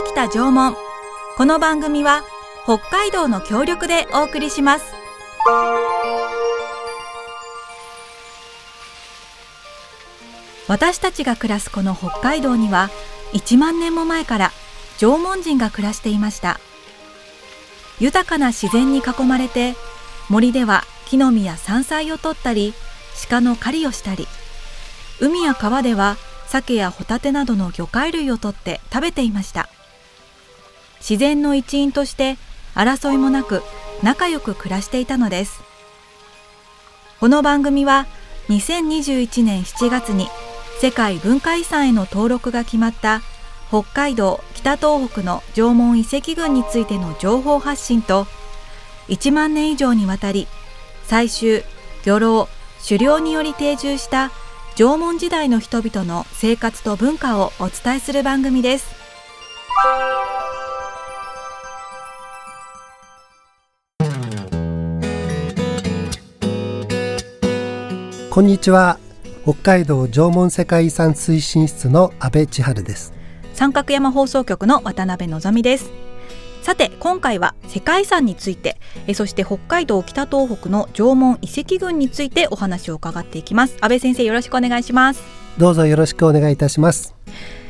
[0.00, 0.74] 北北縄文
[1.36, 2.22] この番組は
[2.64, 4.94] 北海道の協力でお送りします
[10.68, 12.88] 私たちが暮らすこの北海道には
[13.34, 14.52] 1万年も前から
[14.98, 16.60] 縄文人が暮らしていました
[17.98, 19.74] 豊かな自然に囲まれて
[20.30, 22.72] 森では木の実や山菜を取ったり
[23.28, 24.26] 鹿の狩りをしたり
[25.20, 29.68] 海や川では鮭やホタテなどの魚介類を取って食べていました
[31.00, 32.36] 自然の一員として
[32.74, 33.62] 争いもなく
[34.02, 35.60] 仲良く暮らしていたのです。
[37.18, 38.06] この番組は
[38.48, 40.28] 2021年7月に
[40.80, 43.20] 世界文化遺産への登録が決まった
[43.68, 48.26] 北海道北東北の縄文遺跡群についての情報発信と
[49.08, 50.48] 1万年以上にわたり
[51.06, 51.62] 採集
[52.04, 52.48] 漁労
[52.82, 54.30] 狩猟により定住した
[54.76, 58.86] 縄文時代の人々の生活と文化をお伝えする番組です。
[68.30, 69.00] こんにちは。
[69.42, 73.12] 北海道縄文世界遺産推進室の阿部千春です。
[73.54, 75.90] 三角山放送局の渡辺のぞみです。
[76.62, 83.76] さて今回は世界遺産についてえそして北海道北東北の縄文遺跡群についてお話を伺っていきます。
[83.80, 85.40] 安倍先生よろしくお願いします。
[85.58, 87.14] どうぞよろしくお願いいたします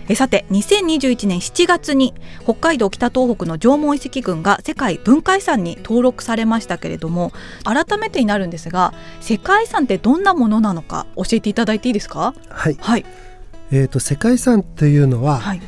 [0.08, 7.32] えさて2021年7月に北海道北東北の縄文遺跡群が世界文化遺産に登録されましたけれども
[7.64, 12.34] 改めてになるんですが世界遺産ってどんなものなのか教えていただいていいですか？
[12.48, 13.04] はい、はい、
[13.70, 15.62] えーと、世界遺産というのは、はい。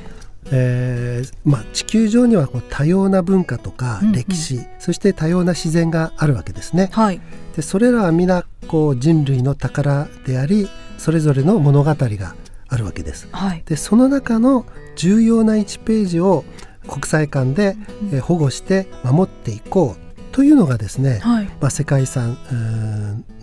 [0.55, 4.61] えーまあ、地球上にはこう多様な文化とか歴史、うん。
[4.61, 6.91] うん、そして多様な自然があるわけですね。
[6.93, 7.21] はい、
[7.57, 12.35] でそれらは皆こう人類の宝でありそれぞれの物語が
[12.73, 13.29] あるわけです。
[13.33, 14.65] はい、でその中の
[14.97, 16.45] 重要な1ページを
[16.89, 17.77] 国際間で、
[18.13, 22.37] え保護して守っていこうというのがですね、はい、まあ、世界遺産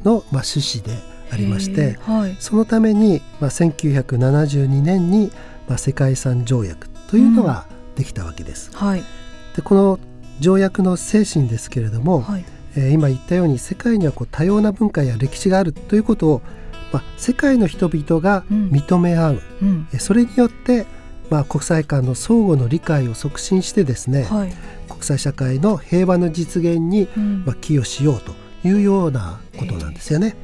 [0.04, 0.98] の、まあ、趣旨で
[1.32, 5.32] ありまして、はい、そのために、まあ、1972年に、
[5.68, 8.72] まあ、世界遺産条約というのができたわけです。
[8.74, 9.04] うん、はい、
[9.56, 10.00] でこの
[10.40, 12.46] 条約の精神ですけれども、はい、
[12.76, 16.42] えー、今言ったように世界にはこう多様な文化や歴史があるということを
[16.92, 19.88] まあ、世界の人々が認め合う、うん。
[19.92, 20.86] うん、それによって、
[21.30, 24.54] まあ、国際間の相互の理解を促進してですね、はい、
[24.90, 28.34] 国際社会の平和の実現に、うん、まあ、寄与しようと
[28.68, 30.36] いうようなことなんですよね。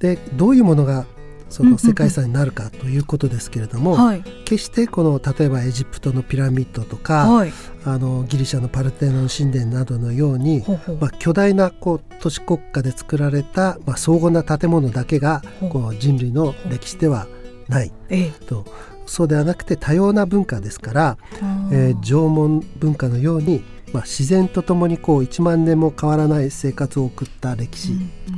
[0.00, 1.06] でどういうものが
[1.54, 7.52] その世界遺産になるかということですけれども、はい、決してこの例えばエジプトのピラミッドとか、はい、
[7.84, 10.64] あのギリシャのパルテノン神殿などのように
[11.00, 17.28] まあ、巨大なこう都市国家で作られた、まあ、荘厳な建物だけがこう人類の歴史では
[17.68, 17.92] ない。
[18.08, 18.30] ええ。
[18.46, 18.64] と。
[19.06, 23.62] そうではなくて多様な文化ですから、あえー縄文文化のように、
[23.92, 27.92] まあ、自然とともにこう1万年も変わらない生活を送った歴史、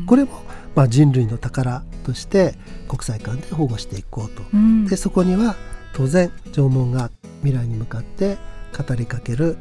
[0.07, 0.43] これも、
[0.77, 2.55] まあ、人類の宝として
[2.89, 4.43] 国際間で保護していこうと。
[4.55, 4.87] うん。
[4.87, 5.57] でそこには
[5.95, 7.11] 当然縄文が
[7.43, 8.37] 未来に向かって
[8.77, 9.57] 語りかける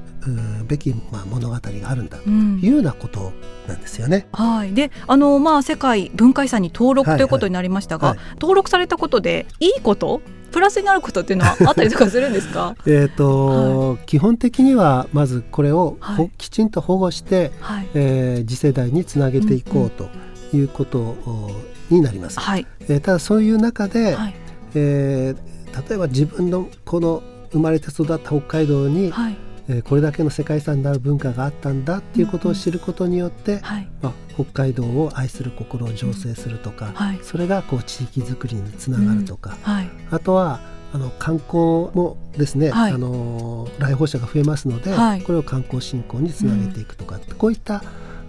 [0.68, 2.60] べき、まあ、物語があるんだとうん。
[2.62, 3.32] いうようなこと
[3.68, 4.28] なんですよね。
[4.34, 8.18] はい、であの、まあ、世界文化遺産に登録はいということになりましたが、はい。
[8.42, 10.22] 登録されたことでいいこと？
[10.52, 12.76] プラスになることっていうのは あったりとかするんですか？
[12.88, 16.32] えーと基本的にはまずこれをほ、はい。
[16.38, 20.10] きちんと保護して、はい、えー次世代につなげていこうと
[20.56, 21.52] いうことお
[21.90, 22.40] になります。
[22.40, 22.66] はい。
[22.82, 24.36] えーただそういう中で、はい。
[24.76, 25.56] えー
[25.90, 27.22] 例えば自分のこの
[27.52, 29.38] 生まれて育った北海道に、はい。
[29.68, 33.88] えーこれだけの世界遺産になる文化があったんだっていうことを知ることによって、はい。
[34.02, 37.20] まあ、北海道を愛する心を醸成するとか、はい。
[37.24, 39.90] それがこう地域づくりにつながるとか、はい。
[40.12, 40.60] あとは
[40.94, 41.58] あの観光
[41.94, 42.94] もですね、はい。
[42.94, 45.22] あの来訪者が増えますので、はい。
[45.22, 47.84] これを観光振興につなげていくとか、こういった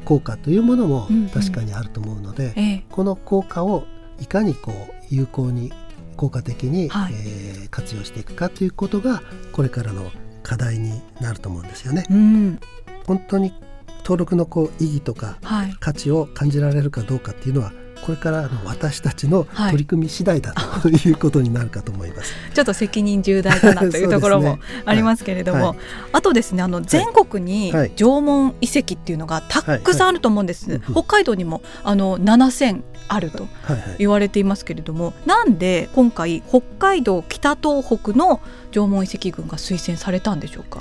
[0.06, 1.28] 効果というものもうんうん。
[1.28, 2.84] 確かにあると思うので、ええ。
[2.90, 3.84] この効果を
[4.18, 5.72] いかにこう有効に
[6.16, 7.12] 効果的に、はい。
[7.12, 9.22] えー活用していくかということが
[9.52, 10.10] これからの
[10.42, 12.04] 課題になると思うんですよね。
[12.08, 12.60] うん。
[13.06, 13.52] 本当に
[13.98, 15.74] 登録のこう意義とかはい。
[15.80, 17.72] 価値を感じられるかどうかっていうのは
[18.02, 19.70] これからの私たちのはい。
[19.72, 22.34] 取り組み次第だということになるかと思います。
[22.54, 25.78] ちょっと責任重大だなというところもありますけれども、はい。
[26.12, 27.92] あとですねあの全国にはい。
[27.96, 30.78] 縄文遺跡っていうのがたくさんあると思うんです、はい。
[30.78, 30.92] はい。
[30.92, 33.76] 北海道にもあの7000あるとはい。
[33.76, 33.82] はい。
[33.98, 38.40] 言われていますけれどもなんで今回北海道北東北の
[38.72, 40.80] 縄文遺跡群が推薦されたんでしょうか？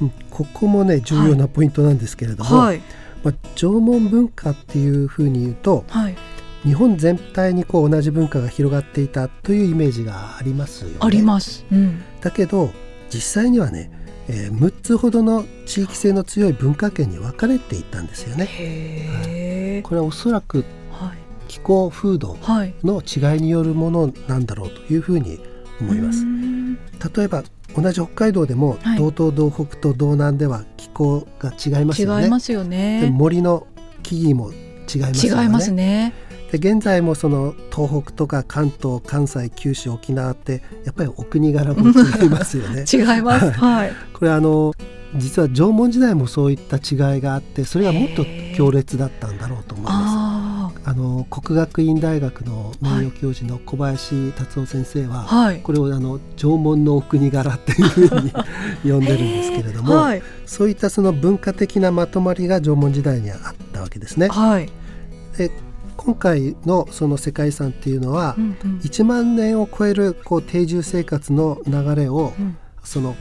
[0.00, 2.80] うんここもね重要なポイントなんですけれども、はい。
[3.22, 6.16] まあ、縄文文化っていうふうに言うとはい
[6.64, 10.96] 日本全体にこう同じ文化が広がっていたというイメージがありますよね。
[11.00, 11.64] あります。
[11.70, 12.70] うんだけど
[13.10, 13.90] 実際にはね
[14.28, 18.46] えー、6つほどの地域性の強い文化圏に分かれていったんですよね。
[18.46, 20.64] はい、これはおそらく
[21.46, 22.36] 気候風土
[22.82, 25.38] の違いによるものなんだろうというふうに
[25.80, 26.24] 思います。
[27.16, 27.44] 例えば
[27.76, 32.24] 同じ北海道でも、道東道北と道南では気候が違いますよね。
[32.24, 33.10] 違いますよね。
[33.12, 33.66] 森の
[34.02, 35.42] 木々も違いますよね。
[35.42, 36.12] 違いますね。
[36.56, 42.84] で現在もその東北とか関東関西九州沖縄ってやっぱりお国柄も違いますよね。
[42.92, 43.50] 違います。
[43.50, 43.92] はい。
[44.12, 44.72] これあの
[45.16, 48.24] 実は縄文時代もそういった違いがあってそれがもっと
[48.56, 50.80] 強烈だったんだろうと思います。
[50.86, 58.30] あの国学院大学の名誉教授の小林達夫先生は、はい、これをあの縄文のお国柄っていうふうに
[58.84, 63.38] 呼んでるんですけれども、はい、そういったその文化的なまとまりが縄文時代にあっ
[63.72, 64.28] たわけですね。
[64.28, 64.68] はい、
[65.36, 65.50] で
[66.04, 73.16] 今回のその世界遺産っていうのは、うんうん、1万年を超えるこう定住生活の流れを、うん、その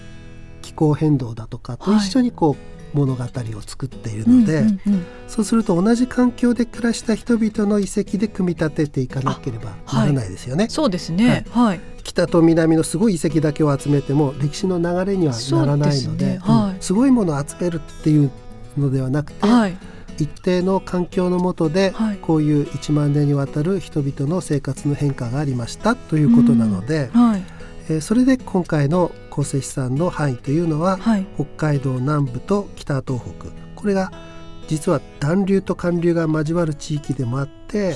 [0.62, 10.66] 気候変動だとかと一緒にこう、はい物語を作っているので、うんうんうん、そうすると同じ環境で暮らした人々の遺跡で組み立てていかなければならないですよね。
[10.66, 16.38] はい、そうですね、はい、北と南のすごい遺跡だけを集めても歴史の流れにはならないので、ね。
[16.42, 18.32] はい、うん、すごいものを集めるっていう
[18.78, 19.48] のではなくて、
[20.20, 27.44] 一定の環境の下で、はい、こういう1万年にわたる人々の生活の変化がありましたということなので、はい、
[27.90, 33.48] えー、それで今回の構成資産の範囲というのは、はい、北海道南部と北東北。
[33.76, 34.12] これが
[34.68, 37.96] 実は暖流と寒流が交わる地域でもあって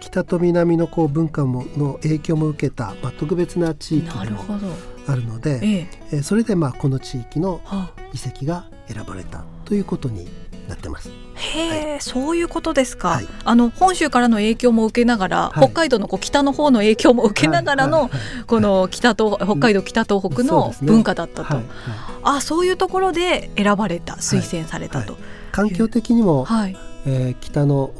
[0.00, 4.44] 北と南のこう文化もの影響も受けた、まあ、特別な地域でも
[5.06, 6.16] あるので、ええ。
[6.16, 7.60] ー、それでまあこの地域の
[8.12, 10.28] 遺跡が選ばれたということに
[10.68, 11.10] なってます。
[11.34, 18.10] へえ、はい、そういうことですか、はい、あの本州からの影響も受けながら、はい、北海道のこう北の方の影響も受けながらの、
[18.46, 21.56] この北と北海道北東北の文化だったと、
[22.22, 25.16] あそういうところで選ばれた推薦されたと。
[25.50, 26.76] 環境的にも、はい
[27.06, 27.92] えー、北の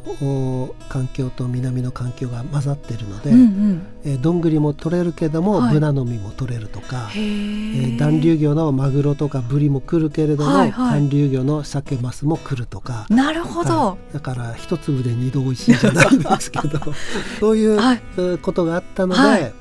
[0.89, 13.06] 環境と南の環境が混ざっているので、うんうん、えー、どんぐりも取れるけども、はい、ブナの実も取れるとか、えー、暖流魚のマグロとかブリも来るけれども、はいはい、寒流魚の鮭マスも来るとか。
[13.09, 16.79] なるほど、だから一粒で二度美味しいじゃないですけど
[17.41, 18.03] そういう、はい、
[18.43, 19.53] ことがあったので、はい、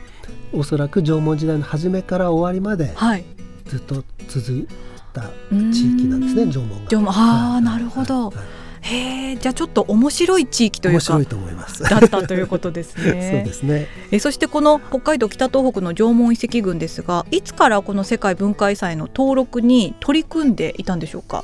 [0.51, 2.95] おそらく縄文時代の初めから終わりまで、
[3.66, 4.68] ずっと続い
[5.13, 5.22] た
[5.72, 6.90] 地域なんですね縄文が。
[6.90, 7.10] 縄文。
[7.10, 8.33] ああ、なるほど、
[8.89, 11.84] へえじゃあちょっと面白い地域というか面白いと思います。
[11.84, 13.04] だったということですね。
[13.36, 13.88] そうですね。
[14.12, 21.44] えそしてこの北海道北東北の縄文遺跡群ですがいつからこの世界文化遺産の登録に取り組んでいたんでしょうか？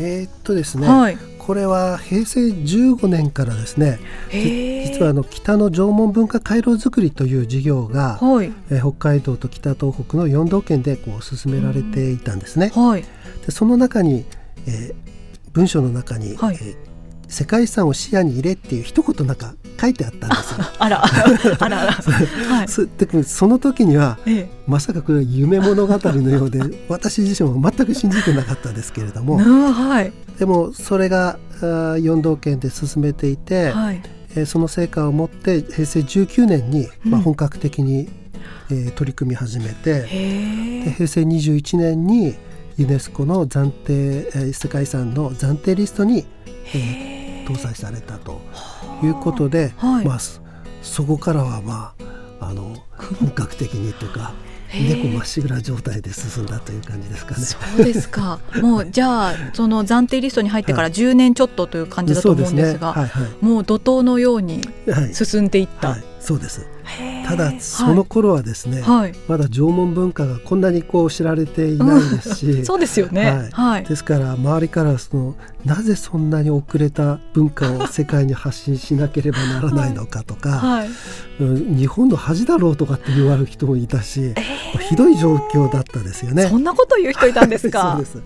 [0.00, 4.00] えー、っとですね、はい、これは平成15年からですね
[4.32, 12.72] 実はあの北の縄文文化回廊づくりという事業が、はい、えー、北海道と北東北の4道県でこう進められていたんですね。
[12.74, 13.04] はい、
[13.46, 14.24] でその中に、
[14.66, 14.94] えー、
[15.54, 16.76] 文章の中に、はい、えー、
[17.28, 20.66] 世界遺産を視野に入れっていう一言なんか書いてあったんですよ。
[20.78, 22.86] あらあら はい、そ
[23.24, 34.02] その時には、ええ、まさかこれは夢物語のようで 私自身も全く信じてなかったですけれども、はい、でもそれが四道県で進めていて、はい、
[34.34, 38.08] えー、その成果をもって平成19年に、まあ、本格的に、
[38.70, 42.34] うん、えー、取り組み始めてで平成21年に
[42.76, 46.26] ユネスコの暫定世界遺産の暫定リストに、
[46.74, 48.40] えー、搭載されたと
[49.02, 50.18] いうことで、はい、まあ、
[50.82, 51.94] そこからは、ま
[52.40, 52.76] あ、あの
[53.20, 54.32] 本格的にというか。
[54.74, 57.44] 猫まっしぐら状態で進んだという感じですかね。
[57.44, 58.40] そうですか。
[58.60, 64.62] もうじゃあその暫定リストに入ってから10年ちょっとという感じだと思うんですが、はいねはいはい、もう怒涛のように
[65.12, 65.90] 進んでいった。
[65.90, 66.66] はい、そうです。
[67.24, 80.88] ただその頃はですね、はい、まだ縄文文化がこんなにこう知られていないですし、うん、 そうですよね、はい、ですから周りからそのなぜそんなに遅れた文化を世界に発信しなければならないのかとか、はい、
[81.40, 86.48] 日本の恥だろうとかって言われる人もいたし、えー、ひどい状況だったですよね。
[86.48, 87.92] そんなこと言う人いたんですか？
[87.96, 88.22] そうです。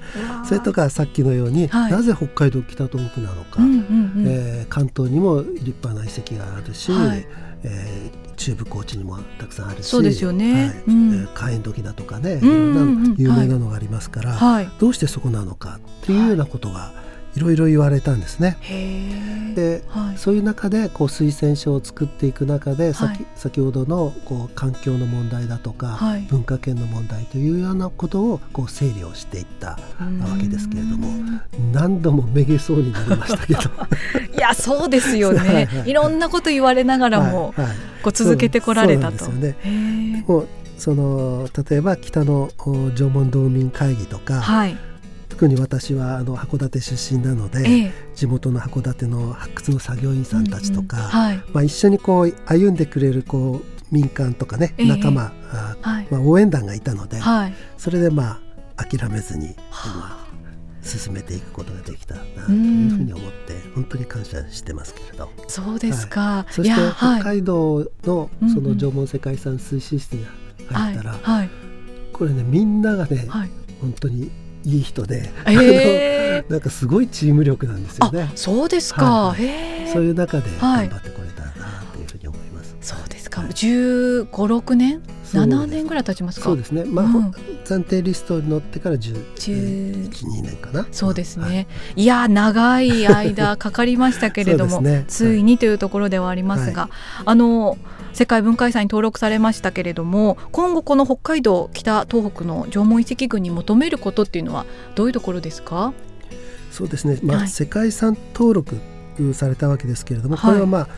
[0.49, 7.27] それとかさっきのように、なぜ北海道北東北なのか、うんうんうん、えー、関東にも立派な遺跡があるし、はい
[7.65, 10.83] えー、中部高知にもたくさんあるしそうですよね、はい。
[10.87, 16.93] うん、火炎時だとかねいろんな有名なのがありますから、はい、どうしてそこなのかっていうようなことが、
[17.39, 18.57] いろいろ言われたんですね。
[19.55, 29.79] で、はい、そういう中でこう推薦書を作っていく中で、はい、先ほどのこう環境の問題だとか、はい、文化圏の問題というようなことをこう整理をしていったわ
[30.41, 31.09] けですけれども
[31.73, 33.61] 何度もめげそうになりましたけど
[34.39, 35.69] いやそうですよね。
[35.71, 37.55] はい、いろんなこと言われながらも、
[38.03, 39.27] こう続けてこられたと。
[39.33, 40.47] でね、も
[40.79, 44.77] その例えば北の縄文道民会議とか、はい、
[45.29, 55.33] 特に私はあの函館出身なので、ええ、地元の函館の発掘の作業員さんたちとか、うんうんはい、まあ、一緒にこう歩んでくれるこう民間とかね、え、仲間、
[55.81, 57.21] はい、まあ、応援団がいたので、
[57.77, 58.39] それでま
[58.77, 60.27] あ諦めずに、まあ、
[60.83, 65.31] 進めていくことができたなというふうに思って本当に感謝してますけれど。
[65.47, 70.25] そうですか、はい、そして北海道のその縄文世界遺産推進室に
[70.71, 71.51] 入ったら、はい、
[72.13, 73.27] これねみんながね、
[73.81, 74.31] 本当に
[74.65, 78.31] いい人で、えー、なんかすごいチーム力なんですよね。
[78.35, 82.77] そうですか、はい、そういう中で頑張ってこれたなというふうに思います。
[82.81, 85.03] そうですか、十五六年
[85.37, 86.47] 7年ぐらい経ちますか？
[86.47, 87.31] そうですね、まあ、うん、
[87.65, 90.87] 暫定リストに載ってから12年かな。
[90.91, 91.53] そうですね、は
[91.97, 96.91] い、いや長い間かかりましたけれども、ね、ついにというところではありますが、はい、
[97.27, 97.79] あの
[98.13, 105.93] 世界文化遺産に登録されましたけれども今後この北海道北東北の縄文遺跡群に求めることっていうのはどういうところですか？
[106.71, 108.77] そうですね、まあ、はい、世界遺産登録
[109.35, 110.89] されたわけですけれども、これはまあ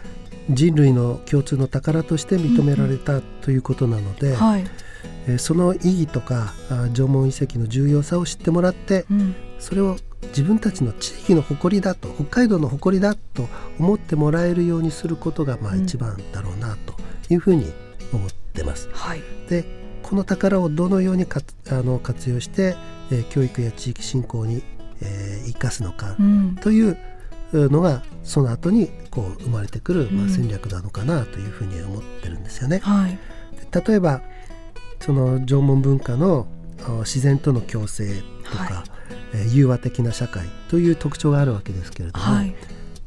[0.50, 4.64] 人類の共通の宝として認められたということなので、うんはい、
[5.28, 6.52] えその意義とか
[6.92, 9.96] 縄文遺跡の重要さを知ってもらって、うん、それを
[10.28, 16.94] 自分たちの地域の誇りだと北海道の誇りだと思ってもらえるようにすることがまあ一番だろうなと
[17.32, 17.72] いうふうに
[18.12, 18.88] 思ってます。
[18.88, 19.64] うんはい、で
[20.02, 21.40] この宝をどのようにか
[21.70, 22.76] あの活用して、
[23.10, 24.62] えー、教育や地域振興に、
[25.00, 26.16] えー、生かすのか
[26.62, 26.98] という、
[27.52, 32.78] のがその後にこう生まれてくる、まあ、戦略なのかなというふうに思ってるんですよね。
[32.78, 33.18] はい、
[33.86, 34.22] 例えば
[35.00, 36.46] その縄文文化の
[37.00, 38.84] 自然との共生とか、はい、
[39.34, 42.54] えー、融和的な社会という特徴があるわけですけれども、はい、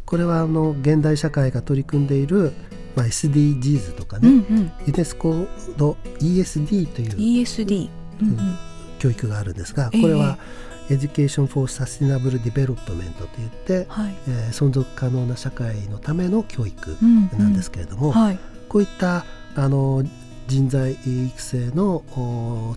[0.05, 2.53] これはあの現代社会が取り組んでいる、
[2.95, 5.47] まあ、SDGs とかね、うんうん、ユネスコ
[5.77, 7.89] の ESD という、ESD
[8.21, 8.57] うんうん、
[8.99, 16.97] 教育があるんですがこれは、えー Education for Sustainable Development といって、はい、えー、存続可能な社会のための教育
[17.37, 19.25] なんですけれども、うんうんはい、こういった
[19.55, 20.03] あの
[20.47, 22.03] 人材育成の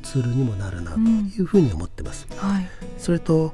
[0.03, 2.27] ツールにもなるなというふうに思ってます。
[2.31, 2.37] うん。
[2.39, 3.53] はい、それと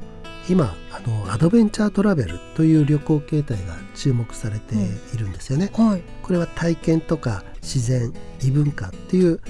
[0.48, 4.74] 今あのアドベンチャートラベルという旅行形態が注目されて
[5.14, 5.70] いるんですよね。
[5.74, 9.40] はい、これは体験とか自然異文化っていう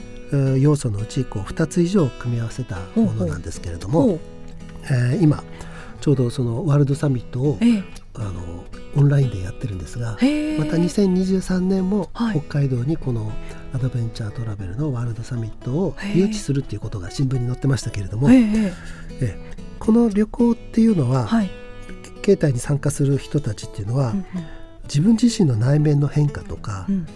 [0.58, 4.20] 要素のうちこう2つ以上組み合わせたものなんですけれども、
[4.84, 5.42] えー、今
[6.00, 7.84] ちょうどそのワールドサミットを、ええ、
[8.14, 8.64] あの
[8.96, 10.20] オンラインでやってるんですがまた
[10.76, 13.32] 2023年も北海道にこの
[13.72, 18.72] アドベンチャートラベルのワールドサミットを誘致するっていうことが新聞に載ってましたけれども、え。
[19.78, 21.50] この旅行っていうのは、はい、
[22.24, 24.24] 携帯に参加する人たちっていうのは、うんうん、
[24.92, 27.06] 自分自身の内面の変化とか、うん、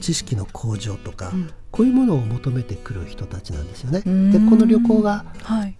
[0.00, 4.00] 知識の向上とか、うん、こういうものを求めてくる人たちなんですよね。
[4.00, 5.24] でこの旅行が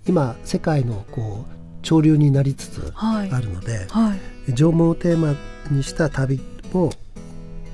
[0.06, 4.10] 今、世界のこう潮流になりつつあるので、はい。
[4.10, 4.16] は
[4.48, 5.34] い、縄文をテーマ
[5.70, 6.40] にした旅
[6.72, 6.92] も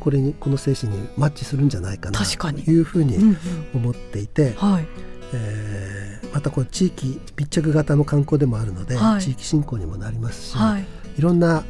[0.01, 3.37] これにこの精神にマッチするんじゃないかなというふうに
[3.75, 4.87] 思っていて、うんうん、
[5.35, 10.87] えー、またこう地域密着型の観光でもあるので、はい、地域振興にもなりますし、はい、
[11.19, 11.65] いろんな、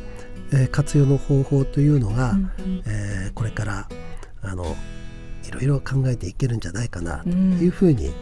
[0.52, 2.34] えー、活用の方法というのが、
[2.86, 3.88] えー、これから
[4.42, 4.76] あの
[5.46, 8.14] いろいろ考えていけるんじゃないかなというふうに、うん、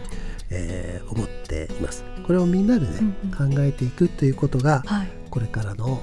[0.50, 2.04] えー、思っています。
[2.26, 2.92] これをみんなでね、
[3.36, 6.02] 考えていくということが、はい、これからの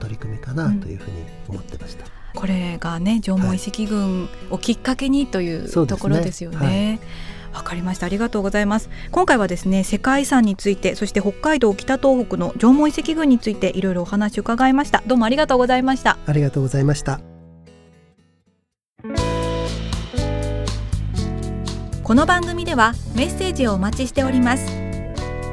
[0.00, 2.04] 取り組みかなというふうに思ってました。
[2.04, 7.00] うん、これがね縄文遺跡群をきっかけにという、ところですよね。
[7.54, 8.06] わかりました。
[8.06, 8.90] ありがとうございます。
[9.10, 15.02] 今回はですね世界遺産についてそして北海道北東北の縄文遺跡群についていろいろお話を伺いました。
[15.06, 16.18] どうもありがとうございました。
[16.26, 17.20] ありがとうございました。
[22.02, 24.66] この番組ではメッセージをお待ちしております。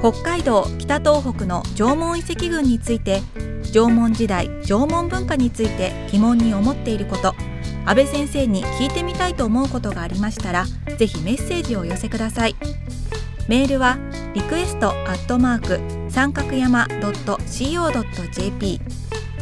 [0.02, 3.22] 北海道北東北の縄文遺跡群について
[3.72, 7.36] 縄文時代縄文文化について疑問に思っていること
[7.92, 10.64] 安倍先生に聞いてみたいと思うことがありましたら
[10.98, 12.56] ぜひメッセージをお寄せください。
[13.50, 13.98] メールは
[14.34, 18.86] リクエストアットマーク三角山 .co.jp フ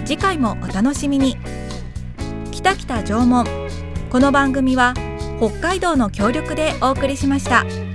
[0.07, 1.35] 次回もお楽しみに
[2.53, 3.45] 北北縄文
[4.09, 4.93] この番組は
[5.37, 7.86] 北海道の協力でお送りしました。